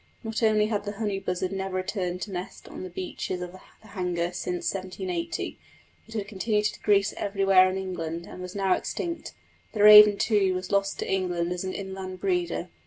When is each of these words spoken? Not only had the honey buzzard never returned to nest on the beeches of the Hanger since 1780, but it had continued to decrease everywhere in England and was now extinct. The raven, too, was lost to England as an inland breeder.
Not 0.23 0.41
only 0.41 0.65
had 0.65 0.83
the 0.85 0.93
honey 0.93 1.19
buzzard 1.19 1.51
never 1.51 1.75
returned 1.75 2.23
to 2.23 2.31
nest 2.31 2.67
on 2.67 2.81
the 2.81 2.89
beeches 2.89 3.39
of 3.39 3.51
the 3.51 3.87
Hanger 3.89 4.31
since 4.33 4.73
1780, 4.73 5.59
but 6.07 6.15
it 6.15 6.17
had 6.17 6.27
continued 6.27 6.65
to 6.65 6.73
decrease 6.73 7.13
everywhere 7.17 7.69
in 7.69 7.77
England 7.77 8.25
and 8.25 8.41
was 8.41 8.55
now 8.55 8.73
extinct. 8.73 9.35
The 9.73 9.83
raven, 9.83 10.17
too, 10.17 10.55
was 10.55 10.71
lost 10.71 10.97
to 10.99 11.07
England 11.07 11.51
as 11.53 11.63
an 11.63 11.73
inland 11.73 12.19
breeder. 12.19 12.69